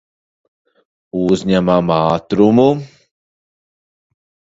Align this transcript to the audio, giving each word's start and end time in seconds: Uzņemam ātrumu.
Uzņemam 1.25 1.91
ātrumu. 1.97 2.65